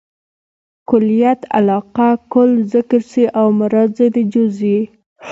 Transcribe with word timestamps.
کلیت 0.89 1.41
علاقه؛ 1.57 2.09
کل 2.33 2.49
ذکر 2.73 3.01
سي 3.11 3.23
او 3.39 3.47
مراد 3.59 3.89
ځني 3.97 4.23
جز 4.33 4.55
يي. 4.69 4.79